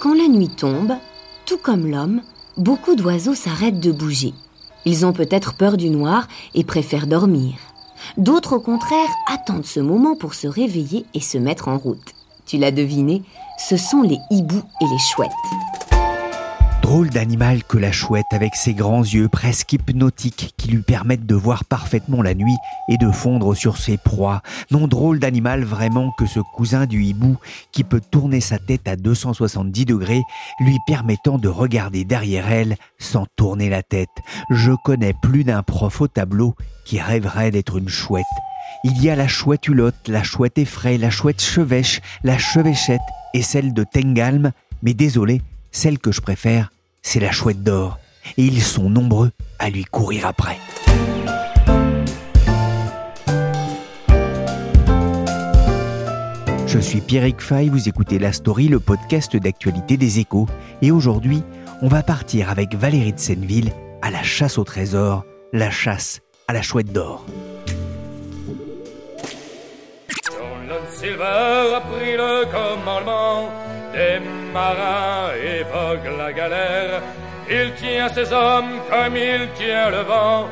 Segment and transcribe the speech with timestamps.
[0.00, 0.94] Quand la nuit tombe,
[1.44, 2.22] tout comme l'homme,
[2.56, 4.32] beaucoup d'oiseaux s'arrêtent de bouger.
[4.86, 7.56] Ils ont peut-être peur du noir et préfèrent dormir.
[8.16, 12.14] D'autres, au contraire, attendent ce moment pour se réveiller et se mettre en route.
[12.46, 13.22] Tu l'as deviné,
[13.58, 15.30] ce sont les hiboux et les chouettes.
[16.90, 21.36] Drôle d'animal que la chouette avec ses grands yeux presque hypnotiques qui lui permettent de
[21.36, 22.56] voir parfaitement la nuit
[22.88, 24.42] et de fondre sur ses proies.
[24.72, 27.36] Non drôle d'animal vraiment que ce cousin du hibou
[27.70, 30.24] qui peut tourner sa tête à 270 degrés
[30.58, 34.08] lui permettant de regarder derrière elle sans tourner la tête.
[34.50, 38.24] Je connais plus d'un prof au tableau qui rêverait d'être une chouette.
[38.82, 42.98] Il y a la chouette hulotte, la chouette effraie, la chouette chevêche, la chevêchette
[43.32, 44.50] et celle de Tengalm,
[44.82, 47.98] mais désolé, celle que je préfère, c'est la chouette d'or,
[48.36, 50.58] et ils sont nombreux à lui courir après.
[56.66, 60.46] Je suis Pierrick Fay, vous écoutez La Story, le podcast d'actualité des échos,
[60.82, 61.42] et aujourd'hui,
[61.82, 66.52] on va partir avec Valérie de Senneville à la chasse au trésor, la chasse à
[66.52, 67.26] la chouette d'or.
[76.18, 77.02] La galère.
[77.50, 80.48] Il tient ses hommes comme il tient le vent.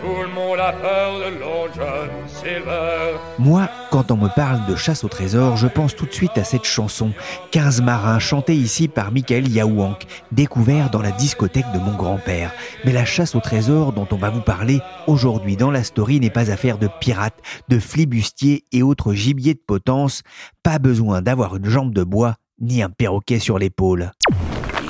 [0.00, 3.18] Tout le monde a peur de Long John Silver.
[3.38, 6.44] Moi, quand on me parle de chasse au trésor, je pense tout de suite à
[6.44, 7.12] cette chanson
[7.50, 12.50] 15 marins chantée ici par Michael Yaouank, découvert dans la discothèque de mon grand-père.
[12.86, 16.30] Mais la chasse au trésor dont on va vous parler aujourd'hui dans la story n'est
[16.30, 20.22] pas affaire de pirates, de flibustiers et autres gibiers de potence.
[20.62, 24.12] Pas besoin d'avoir une jambe de bois ni un perroquet sur l'épaule.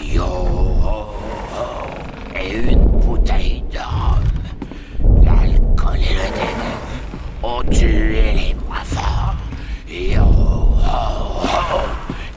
[0.03, 0.25] Yo,
[2.35, 5.23] et une bouteille d'homme.
[5.23, 9.37] L'alcool et le ont tué les moins forts.
[9.89, 10.25] Yo,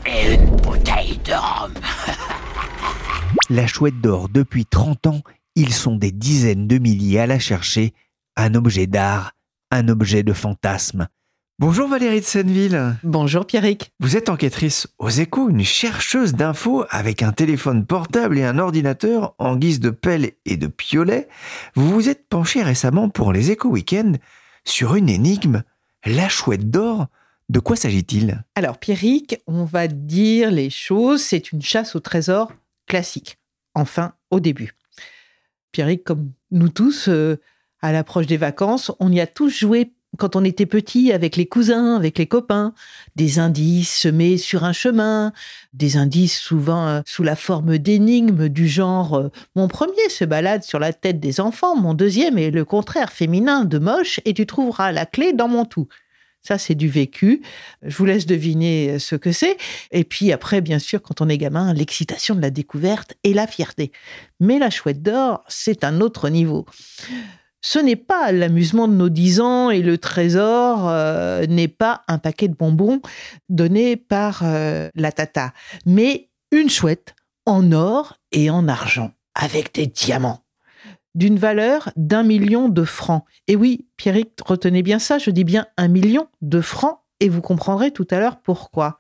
[0.06, 1.74] et une bouteille d'homme.
[3.50, 5.22] La chouette d'or, depuis 30 ans,
[5.56, 7.94] ils sont des dizaines de milliers à la chercher.
[8.36, 9.34] Un objet d'art,
[9.70, 11.08] un objet de fantasme.
[11.66, 12.98] Bonjour Valérie de Senneville.
[13.04, 13.94] Bonjour Pierrick.
[14.02, 19.34] Vous êtes enquêtrice aux échos, une chercheuse d'infos avec un téléphone portable et un ordinateur
[19.38, 21.30] en guise de pelle et de piolet.
[21.76, 24.12] Vous vous êtes penché récemment pour les échos week-end
[24.66, 25.64] sur une énigme,
[26.06, 27.08] la chouette d'or.
[27.48, 28.44] De quoi s'agit-il?
[28.56, 32.52] Alors Pierrick, on va dire les choses, c'est une chasse au trésor
[32.88, 33.38] classique.
[33.74, 34.74] Enfin, au début.
[35.72, 37.40] Pierrick, comme nous tous, euh,
[37.82, 41.46] à l'approche des vacances, on y a tous joué quand on était petit avec les
[41.46, 42.74] cousins, avec les copains,
[43.16, 45.34] des indices semés sur un chemin,
[45.74, 50.64] des indices souvent euh, sous la forme d'énigmes du genre euh, mon premier se balade
[50.64, 54.46] sur la tête des enfants, mon deuxième est le contraire féminin de moche et tu
[54.46, 55.88] trouveras la clé dans mon tout.
[56.46, 57.42] Ça, c'est du vécu.
[57.84, 59.56] Je vous laisse deviner euh, ce que c'est.
[59.92, 63.48] Et puis après, bien sûr, quand on est gamin, l'excitation de la découverte et la
[63.48, 63.94] fierté.
[64.42, 66.66] Mais la chouette d'or, c'est un autre niveau
[67.64, 72.20] ce n'est pas l'amusement de nos dix ans et le trésor euh, n'est pas un
[72.20, 73.02] paquet de bonbons
[73.50, 75.54] donné par euh, la tata,
[75.86, 77.16] mais une chouette
[77.46, 80.44] en or et en argent, avec des diamants,
[81.16, 83.24] d'une valeur d'un million de francs.
[83.48, 87.42] Et oui, Pierrick, retenez bien ça, je dis bien un million de francs, et vous
[87.42, 89.00] comprendrez tout à l'heure pourquoi.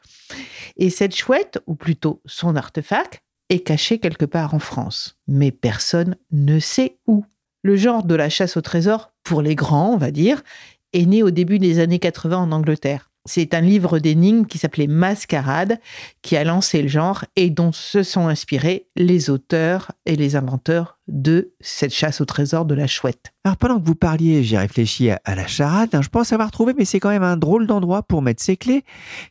[0.77, 6.15] Et cette chouette, ou plutôt son artefact, est caché quelque part en France, mais personne
[6.31, 7.25] ne sait où.
[7.63, 10.43] Le genre de la chasse au trésor, pour les grands, on va dire,
[10.91, 13.09] est né au début des années 80 en Angleterre.
[13.25, 15.79] C'est un livre d'énigmes qui s'appelait Mascarade
[16.21, 20.99] qui a lancé le genre et dont se sont inspirés les auteurs et les inventeurs
[21.07, 23.31] de cette chasse au trésor de la chouette.
[23.45, 25.95] Alors pendant que vous parliez, j'ai réfléchi à, la charade.
[25.95, 28.57] hein, je pense avoir trouvé, mais c'est quand même un drôle d'endroit pour mettre ses
[28.57, 28.83] clés.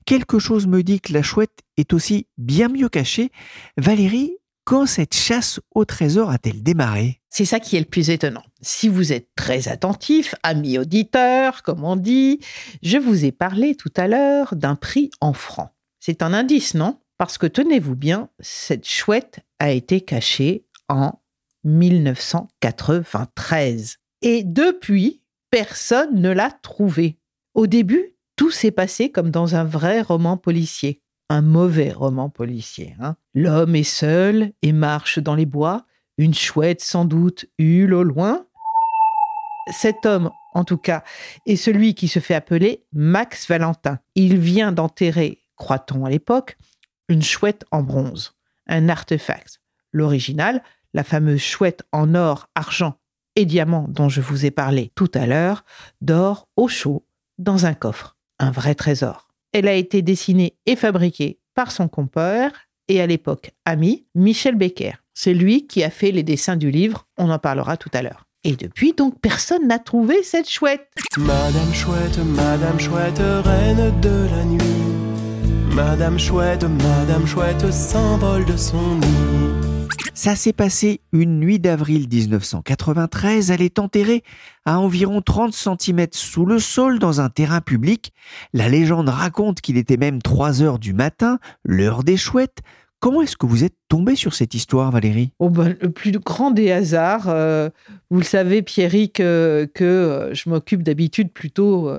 [0.07, 3.31] Quelque chose me dit que la chouette est aussi bien mieux cachée.
[3.77, 7.22] Valérie, quand cette chasse au trésor a-t-elle démarré?
[7.35, 8.43] C'est ça qui est le plus étonnant.
[8.61, 12.41] Si vous êtes très attentif, ami auditeur, comme on dit,
[12.83, 15.71] je vous ai parlé tout à l'heure d'un prix en francs.
[15.99, 16.99] C'est un indice, non?
[17.17, 21.23] Parce que tenez-vous bien, cette chouette a été cachée en
[21.65, 23.97] 1993.
[24.21, 27.17] Et depuis, personne ne l'a trouvée.
[27.55, 31.01] Au début, tout s'est passé comme dans un vrai roman policier,
[31.31, 32.95] un mauvais roman policier.
[33.01, 33.17] Hein.
[33.33, 35.87] L'homme est seul et marche dans les bois,
[36.19, 38.47] une chouette sans doute hule au loin.
[39.71, 41.05] Cet homme, en tout cas,
[41.47, 43.99] est celui qui se fait appeler Max Valentin.
[44.15, 46.59] Il vient d'enterrer, croit-on à l'époque,
[47.09, 48.35] une chouette en bronze,
[48.67, 49.61] un artefact.
[49.93, 50.63] L'original,
[50.95, 52.99] la fameuse chouette en or, argent
[53.37, 55.65] et diamant dont je vous ai parlé tout à l'heure,
[56.01, 57.07] dort au chaud
[57.39, 59.29] dans un coffre, un vrai trésor.
[59.53, 62.53] Elle a été dessinée et fabriquée par son compère
[62.89, 65.02] et à l'époque ami, Michel Becker.
[65.15, 68.27] C'est lui qui a fait les dessins du livre, on en parlera tout à l'heure.
[68.45, 70.89] Et depuis, donc, personne n'a trouvé cette chouette.
[71.19, 74.63] Madame Chouette, Madame Chouette, reine de la nuit.
[75.75, 79.07] Madame Chouette, Madame Chouette s'envole de son nid.
[80.15, 83.51] Ça s'est passé une nuit d'avril 1993.
[83.51, 84.23] Elle est enterrée
[84.65, 88.13] à environ 30 cm sous le sol dans un terrain public.
[88.53, 92.59] La légende raconte qu'il était même 3 heures du matin, l'heure des chouettes.
[93.03, 95.33] Comment est-ce que vous êtes tombé sur cette histoire, Valérie?
[95.41, 97.29] Oh ben, Le plus grand des hasards.
[97.29, 97.69] Euh,
[98.11, 101.91] vous le savez, Pierrick, euh, que euh, je m'occupe d'habitude plutôt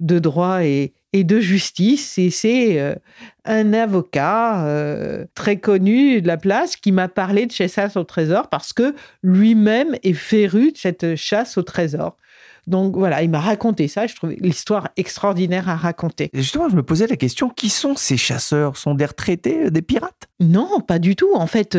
[0.00, 2.18] de droit et, de justice.
[2.18, 2.96] Et c'est
[3.44, 4.66] un avocat
[5.34, 9.94] très connu de la place qui m'a parlé de chasse au trésor parce que lui-même
[10.02, 12.16] est féru de cette chasse au trésor.
[12.68, 14.06] Donc voilà, il m'a raconté ça.
[14.06, 16.30] Je trouvais l'histoire extraordinaire à raconter.
[16.34, 18.76] justement, je me posais la question qui sont ces chasseurs?
[18.76, 20.28] Sont des retraités, euh, des pirates?
[20.40, 21.34] Non, pas du tout.
[21.34, 21.76] En fait,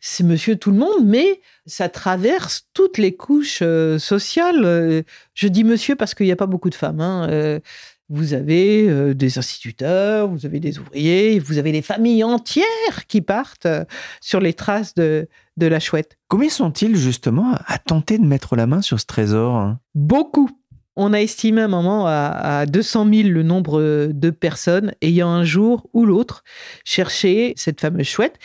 [0.00, 3.62] c'est monsieur tout le monde, mais ça traverse toutes les couches
[3.98, 5.04] sociales.
[5.34, 7.00] je dis monsieur parce qu'il n'y a pas beaucoup de femmes.
[7.00, 7.60] Hein
[8.08, 13.20] vous avez euh, des instituteurs, vous avez des ouvriers, vous avez des familles entières qui
[13.20, 13.84] partent euh,
[14.20, 16.16] sur les traces de, de la chouette.
[16.28, 19.80] Combien sont-ils justement à tenter de mettre la main sur ce trésor hein?
[19.94, 20.50] Beaucoup.
[20.96, 25.44] On a estimé un moment à, à 200 000 le nombre de personnes ayant un
[25.44, 26.42] jour ou l'autre
[26.84, 28.38] cherché cette fameuse chouette.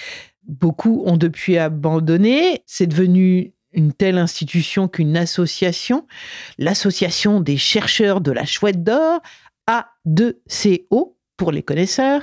[0.48, 2.62] Beaucoup ont depuis abandonné.
[2.68, 6.06] C'est devenu une telle institution qu'une association,
[6.57, 9.21] l'association des chercheurs de la chouette d'or,
[9.68, 12.21] a2CO pour les connaisseurs,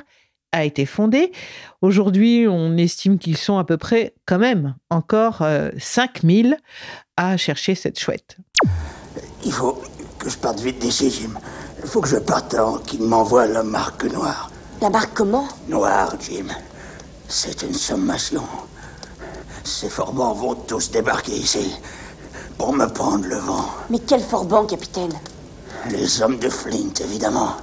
[0.52, 1.32] a été fondé.
[1.80, 5.42] Aujourd'hui, on estime qu'ils sont à peu près quand même encore
[5.78, 6.56] 5000 euh,
[7.16, 8.36] à chercher cette chouette.
[9.44, 9.80] Il faut
[10.18, 11.38] que je parte vite d'ici, Jim.
[11.82, 14.50] Il faut que je parte avant qu'il m'envoie la marque noire.
[14.80, 15.46] La marque comment?
[15.68, 16.46] Noire, Jim.
[17.28, 18.42] C'est une sommation.
[19.64, 21.74] Ces forbans vont tous débarquer ici
[22.58, 23.64] pour me prendre le vent.
[23.88, 25.12] Mais quel forban, capitaine?
[25.90, 27.56] Les hommes de Flint, évidemment.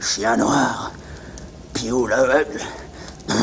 [0.00, 0.92] Chien noir.
[1.72, 2.60] Piou l'aveugle.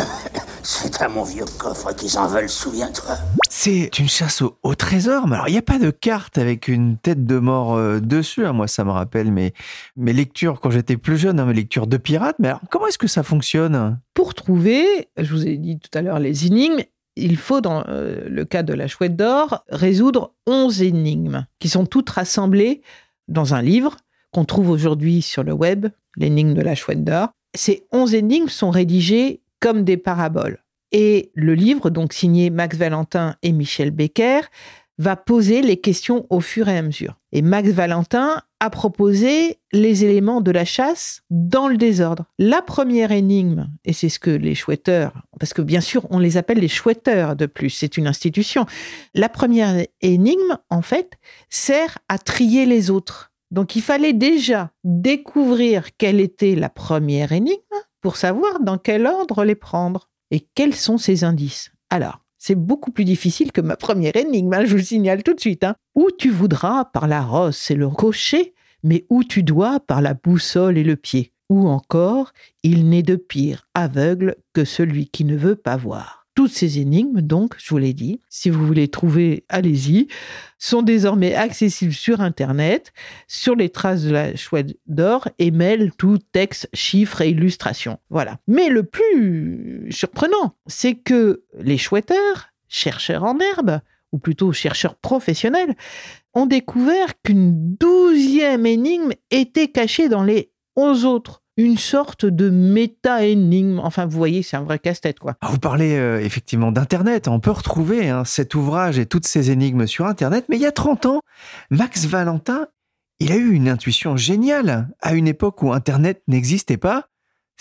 [0.63, 3.17] C'est à mon vieux coffre qu'ils en veulent, souviens-toi.
[3.49, 6.97] C'est une chasse au, trésor, mais alors il n'y a pas de carte avec une
[6.97, 8.45] tête de mort euh, dessus.
[8.45, 8.53] Hein.
[8.53, 9.53] Moi, ça me rappelle mes,
[9.97, 12.35] mes lectures quand j'étais plus jeune, hein, mes lectures de pirates.
[12.39, 13.99] Mais alors, comment est-ce que ça fonctionne?
[14.13, 16.83] Pour trouver, je vous ai dit tout à l'heure les énigmes,
[17.15, 21.85] il faut, dans euh, le cas de la chouette d'or, résoudre 11 énigmes qui sont
[21.85, 22.81] toutes rassemblées
[23.31, 23.97] dans un livre
[24.31, 27.29] qu'on trouve aujourd'hui sur le web, l'énigme de la chouette d'or.
[27.55, 30.63] Ces onze énigmes sont rédigées comme des paraboles.
[30.91, 34.41] Et le livre, donc signé Max Valentin et Michel Becker,
[35.01, 37.17] va poser les questions au fur et à mesure.
[37.31, 42.25] Et Max Valentin a proposé les éléments de la chasse dans le désordre.
[42.37, 46.37] La première énigme, et c'est ce que les chouetteurs, parce que bien sûr on les
[46.37, 48.67] appelle les chouetteurs de plus, c'est une institution,
[49.15, 51.13] la première énigme, en fait,
[51.49, 53.31] sert à trier les autres.
[53.49, 57.57] Donc il fallait déjà découvrir quelle était la première énigme
[58.01, 61.71] pour savoir dans quel ordre les prendre et quels sont ces indices?
[61.89, 65.35] Alors, c'est beaucoup plus difficile que ma première énigme, hein, je vous le signale tout
[65.35, 65.63] de suite.
[65.63, 65.75] Hein.
[65.93, 70.15] Où tu voudras par la rosse et le rocher, mais où tu dois par la
[70.15, 71.33] boussole et le pied.
[71.49, 72.33] Ou encore,
[72.63, 76.20] il n'est de pire aveugle que celui qui ne veut pas voir.
[76.33, 80.07] Toutes ces énigmes, donc, je vous l'ai dit, si vous voulez trouver, allez-y,
[80.57, 82.93] sont désormais accessibles sur Internet,
[83.27, 87.99] sur les traces de la chouette d'or et mêlent tout texte, chiffres et illustrations.
[88.09, 88.39] Voilà.
[88.47, 93.81] Mais le plus surprenant, c'est que les chouetteurs, chercheurs en herbe,
[94.13, 95.75] ou plutôt chercheurs professionnels,
[96.33, 103.79] ont découvert qu'une douzième énigme était cachée dans les onze autres une sorte de méta-énigme.
[103.79, 105.35] Enfin, vous voyez, c'est un vrai casse-tête, quoi.
[105.41, 107.27] Ah, vous parlez euh, effectivement d'Internet.
[107.27, 110.45] On peut retrouver hein, cet ouvrage et toutes ces énigmes sur Internet.
[110.49, 111.21] Mais il y a 30 ans,
[111.69, 112.67] Max Valentin,
[113.19, 117.07] il a eu une intuition géniale à une époque où Internet n'existait pas.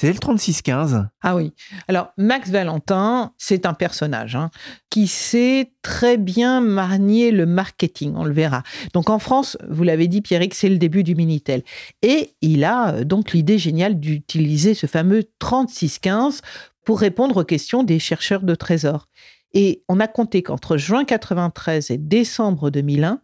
[0.01, 1.09] C'était le 36-15.
[1.21, 1.53] Ah oui.
[1.87, 4.49] Alors, Max Valentin, c'est un personnage hein,
[4.89, 8.63] qui sait très bien manier le marketing, on le verra.
[8.95, 11.63] Donc, en France, vous l'avez dit, Pierrick, c'est le début du Minitel.
[12.01, 16.41] Et il a euh, donc l'idée géniale d'utiliser ce fameux 3615
[16.87, 19.07] pour répondre aux questions des chercheurs de trésors.
[19.53, 23.21] Et on a compté qu'entre juin 93 et décembre 2001,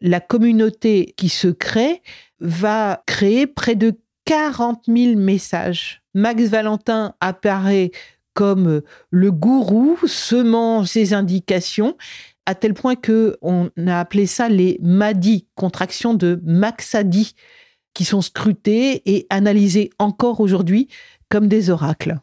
[0.00, 2.00] la communauté qui se crée
[2.38, 7.90] va créer près de 40 000 messages Max Valentin apparaît
[8.34, 11.96] comme le gourou semant ses indications
[12.46, 17.34] à tel point que on a appelé ça les MADI, contractions de Maxadi,
[17.94, 20.88] qui sont scrutées et analysées encore aujourd'hui
[21.28, 22.16] comme des oracles.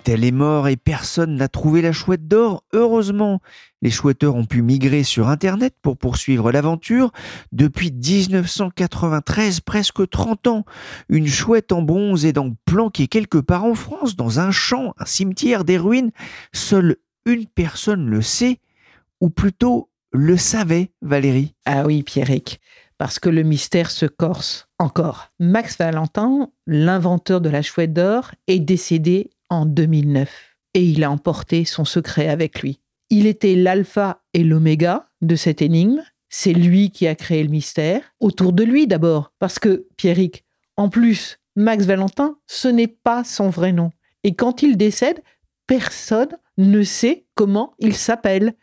[0.00, 2.64] Minitel est mort et personne n'a trouvé la chouette d'or.
[2.72, 3.42] Heureusement,
[3.82, 7.12] les chouetteurs ont pu migrer sur Internet pour poursuivre l'aventure.
[7.52, 10.64] Depuis 1993, presque 30 ans,
[11.10, 15.04] une chouette en bronze est donc planquée quelque part en France, dans un champ, un
[15.04, 16.12] cimetière, des ruines.
[16.54, 18.58] Seule une personne le sait,
[19.20, 21.54] ou plutôt le savait, Valérie.
[21.66, 22.58] Ah oui, Pierrick
[22.96, 25.30] parce que le mystère se corse encore.
[25.38, 31.64] Max Valentin, l'inventeur de la chouette d'or, est décédé en 2009 et il a emporté
[31.64, 32.80] son secret avec lui.
[33.10, 36.02] Il était l'alpha et l'oméga de cette énigme.
[36.28, 38.02] C'est lui qui a créé le mystère.
[38.20, 40.44] Autour de lui d'abord, parce que Pierrick,
[40.76, 43.90] en plus, Max Valentin, ce n'est pas son vrai nom.
[44.22, 45.22] Et quand il décède,
[45.66, 48.54] personne ne sait comment il s'appelle.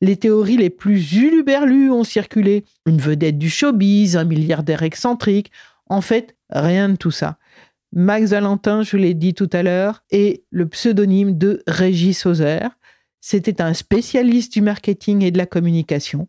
[0.00, 2.64] Les théories les plus uluberlues ont circulé.
[2.86, 5.50] Une vedette du showbiz, un milliardaire excentrique.
[5.88, 7.38] En fait, rien de tout ça.
[7.92, 12.68] Max Valentin, je l'ai dit tout à l'heure, est le pseudonyme de Régis Hauser.
[13.20, 16.28] C'était un spécialiste du marketing et de la communication.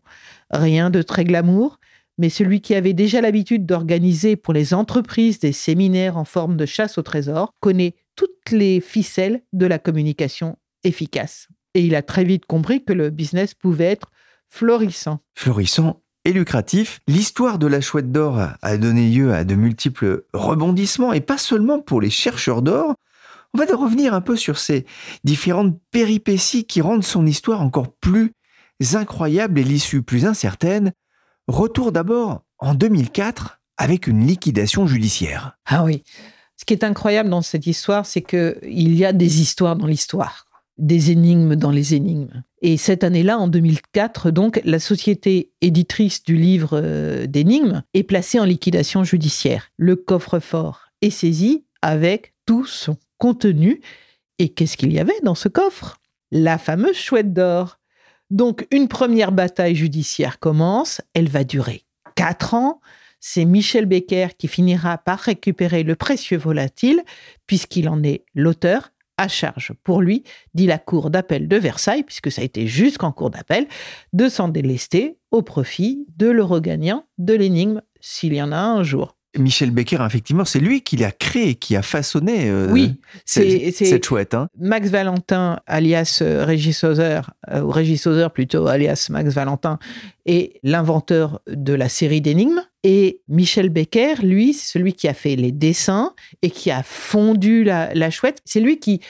[0.50, 1.78] Rien de très glamour,
[2.16, 6.66] mais celui qui avait déjà l'habitude d'organiser pour les entreprises des séminaires en forme de
[6.66, 11.48] chasse au trésor connaît toutes les ficelles de la communication efficace.
[11.74, 14.10] Et il a très vite compris que le business pouvait être
[14.48, 15.20] florissant.
[15.34, 21.14] Florissant et lucratif, l'histoire de la chouette d'or a donné lieu à de multiples rebondissements,
[21.14, 22.94] et pas seulement pour les chercheurs d'or.
[23.54, 24.84] On va revenir un peu sur ces
[25.24, 28.34] différentes péripéties qui rendent son histoire encore plus
[28.92, 30.92] incroyable et l'issue plus incertaine.
[31.46, 35.56] Retour d'abord en 2004 avec une liquidation judiciaire.
[35.64, 36.04] Ah oui.
[36.56, 40.44] Ce qui est incroyable dans cette histoire, c'est qu'il y a des histoires dans l'histoire
[40.76, 42.44] des énigmes dans les énigmes.
[42.60, 48.40] Et cette année-là, en 2004, donc, la société éditrice du livre euh, d'énigmes est placée
[48.40, 49.70] en liquidation judiciaire.
[49.76, 53.80] Le coffre-fort est saisi avec tout son contenu.
[54.38, 55.98] Et qu'est-ce qu'il y avait dans ce coffre?
[56.30, 57.78] La fameuse chouette d'or.
[58.30, 61.00] Donc, une première bataille judiciaire commence.
[61.14, 61.84] Elle va durer
[62.16, 62.80] quatre ans.
[63.20, 67.02] C'est Michel Becker qui finira par récupérer le précieux volatile,
[67.46, 72.30] puisqu'il en est l'auteur à charge pour lui, dit la Cour d'appel de Versailles, puisque
[72.30, 73.66] ça a été jusqu'en Cour d'appel,
[74.12, 78.82] de s'en délester au profit de l'euro gagnant de l'énigme, s'il y en a un
[78.82, 79.18] jour.
[79.36, 82.94] Michel Becker, effectivement, c'est lui qui l'a créé, qui a façonné euh, oui,
[83.26, 84.34] c'est, cette chouette.
[84.34, 84.48] Hein.
[84.58, 87.20] Max Valentin, alias euh, Régis Hauser,
[87.50, 89.78] euh, ou Régis Hauser plutôt, alias Max Valentin,
[90.24, 92.62] est l'inventeur de la série d'énigmes.
[92.84, 97.64] Et Michel Becker, lui, c'est celui qui a fait les dessins et qui a fondu
[97.64, 98.40] la, la chouette.
[98.44, 99.00] C'est lui qui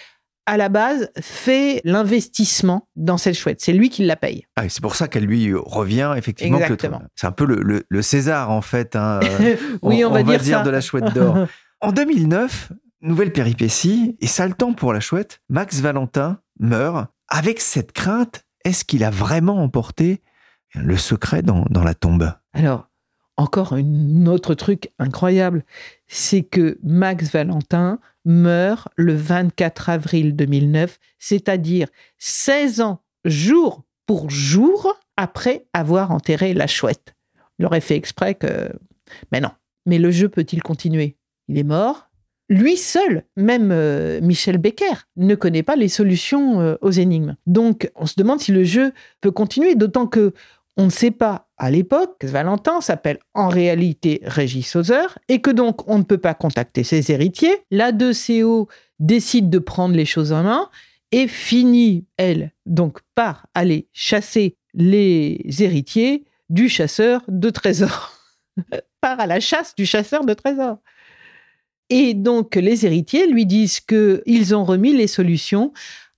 [0.48, 3.60] à la base, fait l'investissement dans cette chouette.
[3.60, 4.46] C'est lui qui la paye.
[4.56, 6.58] Ah, c'est pour ça qu'elle lui revient, effectivement.
[6.58, 7.02] Exactement.
[7.16, 8.96] C'est un peu le, César, en fait.
[8.96, 9.20] Hein,
[9.82, 11.46] oui, on, va, dire, dire de la chouette d'or.
[11.82, 12.72] en 2009,
[13.02, 17.10] nouvelle péripétie, et ça le temps pour la chouette, Max Valentin meurt.
[17.28, 20.22] Avec cette crainte, est-ce qu'il a vraiment emporté
[20.74, 22.32] le secret dans, dans la tombe?
[22.54, 22.87] Alors,
[23.38, 25.64] encore un autre truc incroyable,
[26.08, 34.98] c'est que Max Valentin meurt le 24 avril 2009, c'est-à-dire 16 ans jour pour jour
[35.16, 37.14] après avoir enterré la chouette.
[37.58, 38.70] Il aurait fait exprès que...
[39.32, 39.50] Mais non.
[39.86, 41.16] Mais le jeu peut-il continuer?
[41.48, 42.08] Il est mort.
[42.50, 47.36] Lui seul, même euh, Michel Becker, ne connaît pas les solutions euh, aux énigmes.
[47.46, 50.32] Donc, on se demande si le jeu peut continuer, d'autant que
[50.78, 55.50] on ne sait pas à l'époque que Valentin s'appelle en réalité Régis Hauser et que
[55.50, 57.64] donc on ne peut pas contacter ses héritiers.
[57.70, 58.68] La 2CO
[59.00, 60.70] décide de prendre les choses en main
[61.10, 68.12] et finit, elle, donc par aller chasser les héritiers du chasseur de trésors.
[69.00, 70.78] part à la chasse du chasseur de trésors.
[71.90, 75.72] Et donc, les héritiers lui disent qu'ils ont remis les solutions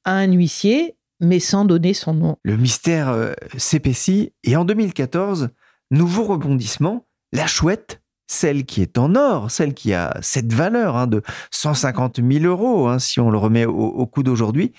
[0.04, 2.36] à un huissier, mais sans donner son nom.
[2.42, 5.50] Le mystère euh, s'épaissit et en 2014,
[5.90, 11.06] nouveau rebondissement, la chouette, celle qui est en or, celle qui a cette valeur hein,
[11.06, 14.72] de 150 000 euros, hein, si on le remet au, au coût d'aujourd'hui,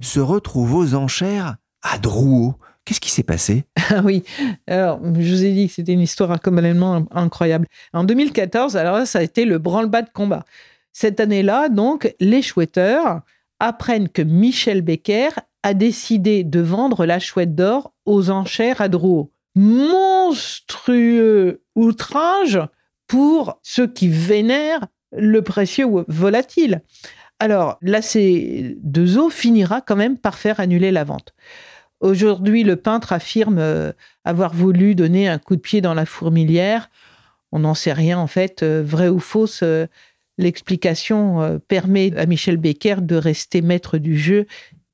[0.00, 2.56] se retrouve aux enchères à Drouot.
[2.84, 3.64] Qu'est-ce qui s'est passé?
[3.88, 4.24] Ah oui,
[4.66, 7.66] alors je vous ai dit que c'était une histoire complètement incroyable.
[7.92, 10.44] En 2014, alors là, ça a été le branle-bas de combat.
[10.92, 13.20] Cette année-là, donc, les chouetteurs
[13.60, 15.28] apprennent que Michel Becker
[15.62, 19.32] a décidé de vendre la chouette d'or aux enchères à Drouot.
[19.54, 20.82] Monstrueux
[21.74, 22.60] outrage
[23.06, 26.82] pour ceux qui vénèrent le précieux volatile.
[27.38, 31.34] Alors, la C2O finira quand même par faire annuler la vente.
[32.00, 33.92] Aujourd'hui, le peintre affirme euh,
[34.24, 36.90] avoir voulu donner un coup de pied dans la fourmilière.
[37.52, 39.60] On n'en sait rien en fait, euh, vrai ou fausse.
[39.62, 39.86] Euh,
[40.38, 44.46] l'explication permet à Michel Becker de rester maître du jeu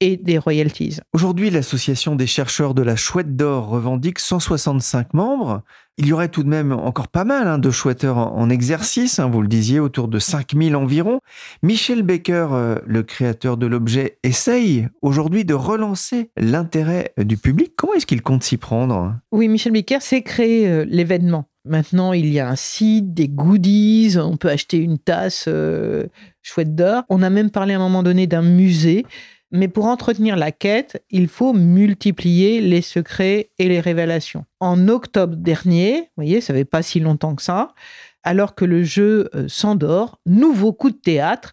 [0.02, 0.98] et des royalties.
[1.12, 5.62] Aujourd'hui, l'association des chercheurs de la chouette d'or revendique 165 membres.
[5.96, 9.28] Il y aurait tout de même encore pas mal hein, de chouetteurs en, exercice, hein,
[9.28, 11.20] vous le disiez, autour de 5000 environ.
[11.62, 17.74] Michel Baker, euh, le créateur de l'objet, essaye aujourd'hui de relancer l'intérêt du public.
[17.76, 19.14] Comment est-ce qu'il compte s'y prendre?
[19.30, 21.44] Oui, Michel Baker s'est créé euh, l'événement.
[21.64, 26.08] Maintenant, il y a un site, des goodies, on peut acheter une tasse euh,
[26.42, 27.04] chouette d'or.
[27.08, 29.06] On a même parlé à un moment donné d'un musée.
[29.52, 34.46] Mais pour entretenir la quête, il faut multiplier les secrets et les révélations.
[34.60, 37.74] En octobre dernier, vous voyez, ça fait pas si longtemps que ça,
[38.22, 41.52] alors que le jeu euh, s'endort, nouveau coup de théâtre,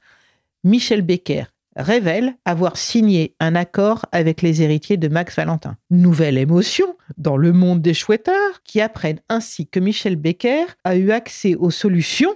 [0.63, 1.44] Michel Becker
[1.75, 5.77] révèle avoir signé un accord avec les héritiers de Max Valentin.
[5.89, 11.12] Nouvelle émotion dans le monde des chouetteurs qui apprennent ainsi que Michel Becker a eu
[11.12, 12.36] accès aux solutions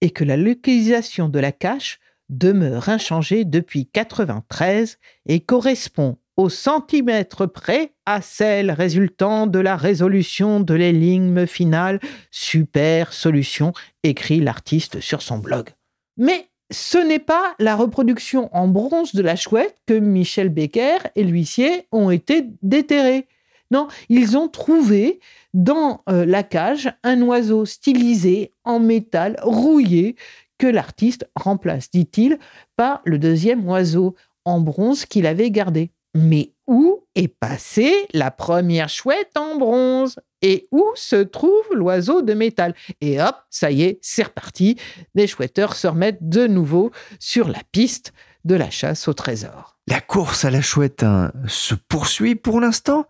[0.00, 7.46] et que la localisation de la cache demeure inchangée depuis 93 et correspond au centimètre
[7.46, 11.98] près à celle résultant de la résolution de l'énigme finale.
[12.30, 13.72] Super solution,
[14.04, 15.70] écrit l'artiste sur son blog.
[16.16, 21.24] Mais ce n'est pas la reproduction en bronze de la chouette que Michel Becker et
[21.24, 23.26] l'huissier ont été déterrés.
[23.70, 25.20] Non, ils ont trouvé
[25.54, 30.16] dans euh, la cage un oiseau stylisé en métal rouillé
[30.58, 32.38] que l'artiste remplace, dit-il,
[32.76, 35.92] par le deuxième oiseau en bronze qu'il avait gardé.
[36.14, 40.18] Mais où est passée la première chouette en bronze?
[40.40, 42.74] Et où se trouve l'oiseau de métal?
[43.00, 44.76] Et hop, ça y est, c'est reparti.
[45.14, 48.12] Les chouetteurs se remettent de nouveau sur la piste
[48.44, 49.78] de la chasse au trésor.
[49.88, 53.06] La course à la chouette hein, se poursuit pour l'instant.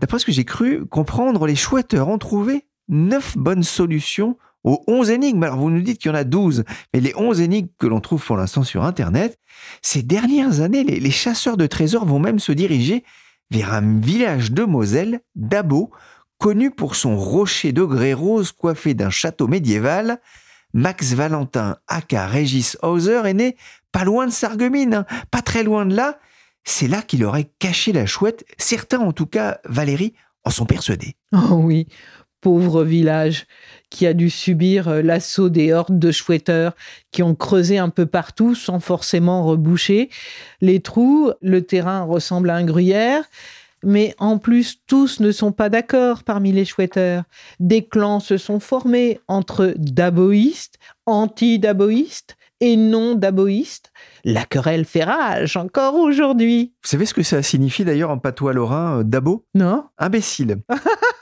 [0.00, 5.10] D'après ce que j'ai cru comprendre, les chouetteurs ont trouvé neuf bonnes solutions aux 11
[5.10, 5.42] énigmes.
[5.42, 8.00] Alors vous nous dites qu'il y en a 12, mais les 11 énigmes que l'on
[8.00, 9.38] trouve pour l'instant sur Internet,
[9.82, 13.04] ces dernières années, les, chasseurs de trésors vont même se diriger
[13.50, 15.90] vers un village de Moselle, Dabo,
[16.38, 20.20] connu pour son rocher de grès rose coiffé d'un château médiéval.
[20.74, 23.56] Max Valentin, aka Régis Hauser, est né
[23.92, 25.06] pas loin de Sarreguemines, hein.
[25.30, 26.18] pas très loin de là.
[26.64, 28.44] C'est là qu'il aurait caché la chouette.
[28.56, 31.16] Certains, en tout cas, Valérie, en sont persuadés.
[31.32, 31.88] Oh oui,
[32.40, 33.46] pauvre village
[33.92, 36.72] qui a dû subir euh, l'assaut des hordes de chouetteurs
[37.10, 40.08] qui ont creusé un peu partout sans forcément reboucher
[40.62, 41.30] les trous.
[41.42, 43.24] Le terrain ressemble à un gruyère.
[43.84, 47.24] Mais en plus, tous ne sont pas d'accord parmi les chouetteurs.
[47.60, 53.92] Des clans se sont formés entre daboïstes, anti-daboïstes et non-daboïstes.
[54.24, 56.72] La querelle fait rage encore aujourd'hui.
[56.82, 59.44] Vous savez ce que ça signifie d'ailleurs en patois lorrain, euh, dabo?
[59.54, 59.84] Non.
[59.98, 60.58] Imbécile.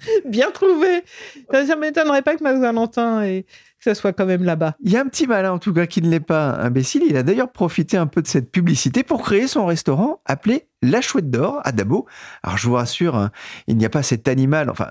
[0.24, 1.02] Bien trouvé.
[1.50, 4.74] Ça ne m'étonnerait pas que Max Valentin et que ça soit quand même là-bas.
[4.82, 7.02] Il y a un petit malin, en tout cas, qui ne l'est pas imbécile.
[7.06, 11.00] Il a d'ailleurs profité un peu de cette publicité pour créer son restaurant appelé La
[11.00, 12.06] Chouette d'Or à Dabo.
[12.42, 13.30] Alors, je vous rassure, hein,
[13.68, 14.90] il n'y a pas cet animal, enfin,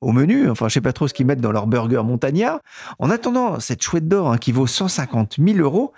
[0.00, 2.60] au menu, enfin, je sais pas trop ce qu'ils mettent dans leur burger montagnard.
[2.98, 5.92] En attendant, cette Chouette d'Or hein, qui vaut 150 000 euros,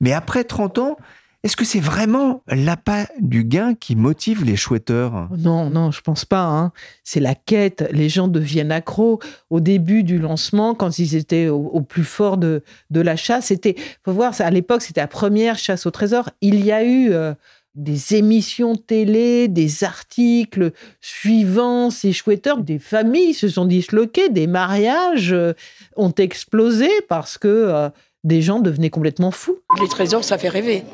[0.00, 0.96] mais après 30 ans,
[1.44, 5.28] est-ce que c'est vraiment l'appât du gain qui motive les chouetteurs?
[5.36, 6.44] Non, non, je pense pas.
[6.46, 6.72] Hein.
[7.04, 7.86] C'est la quête.
[7.92, 9.20] Les gens deviennent accros.
[9.50, 13.76] Au début du lancement, quand ils étaient au, plus fort de, de la chasse, c'était,
[14.06, 16.30] faut voir, à l'époque, c'était la première chasse au trésor.
[16.40, 17.34] Il y a eu euh,
[17.74, 22.56] des émissions télé, des articles suivant ces chouetteurs.
[22.56, 25.52] Des familles se sont disloquées, des mariages euh,
[25.96, 27.90] ont explosé parce que euh,
[28.24, 29.58] des gens devenaient complètement fous.
[29.82, 30.84] Les trésors, ça fait rêver.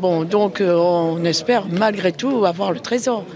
[0.00, 3.26] Bon, donc euh, on espère malgré tout avoir le trésor.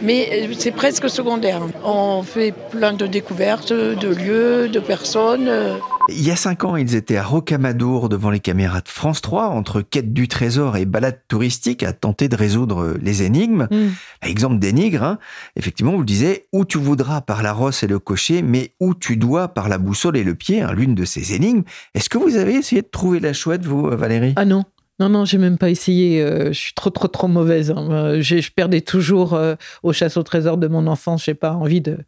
[0.00, 1.60] Mais euh, c'est presque secondaire.
[1.84, 5.48] On fait plein de découvertes, de lieux, de personnes.
[5.48, 5.76] euh.
[6.08, 9.46] Il y a cinq ans, ils étaient à Rocamadour devant les caméras de France 3,
[9.48, 13.66] entre quête du trésor et balade touristique, à tenter de résoudre les énigmes.
[13.70, 13.88] Mm.
[14.22, 15.18] Exemple d'énigme, hein.
[15.56, 18.94] effectivement, vous le disiez, où tu voudras par la rosse et le cocher, mais où
[18.94, 21.62] tu dois par la boussole et le pied, hein, l'une de ces énigmes.
[21.94, 24.34] Est-ce que vous avez essayé de trouver la chouette, vous, Valérie?
[24.36, 24.64] Ah non.
[25.02, 26.22] Non, non, j'ai même pas essayé.
[26.22, 27.72] euh, je suis trop, trop, trop mauvaise.
[27.72, 27.88] hein.
[27.90, 31.24] Euh, je perdais toujours euh, aux chasses au trésor de mon enfance.
[31.24, 31.98] J'ai pas envie de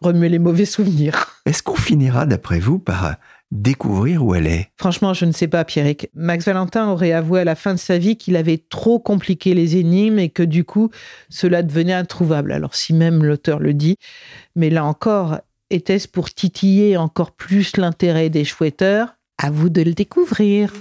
[0.00, 1.34] remuer les mauvais souvenirs.
[1.46, 3.16] Est-ce qu'on finira, d'après vous, par
[3.50, 4.68] découvrir où elle est?
[4.76, 6.08] Franchement, je ne sais pas, Pierrick.
[6.14, 9.76] Max Valentin aurait avoué à la fin de sa vie qu'il avait trop compliqué les
[9.76, 10.90] énigmes et que du coup,
[11.30, 12.52] cela devenait introuvable.
[12.52, 13.96] Alors, si même l'auteur le dit,
[14.54, 15.40] mais là encore,
[15.70, 19.16] était-ce pour titiller encore plus l'intérêt des chouetteurs?
[19.42, 20.72] À vous de le découvrir.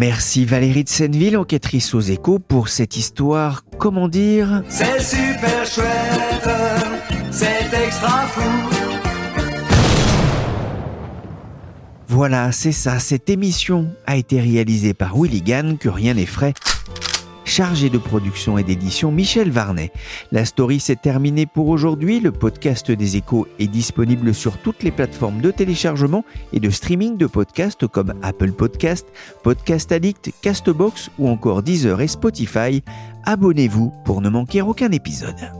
[0.00, 4.62] Merci Valérie de Senneville, enquêtrice aux échos, pour cette histoire, comment dire?
[4.66, 6.48] C'est super chouette,
[7.30, 8.40] c'est extra fou.
[12.08, 16.54] Voilà, c'est ça, cette émission a été réalisée par Willy Gann, que rien n'est frais.
[17.50, 19.90] Chargé de production et d'édition, Michel Varnet.
[20.30, 22.20] La story s'est terminée pour aujourd'hui.
[22.20, 27.16] Le podcast des échos est disponible sur toutes les plateformes de téléchargement et de streaming
[27.16, 29.08] de podcasts comme Apple Podcast,
[29.42, 32.84] Podcast Addict, Castbox ou encore Deezer et Spotify.
[33.24, 35.59] Abonnez-vous pour ne manquer aucun épisode.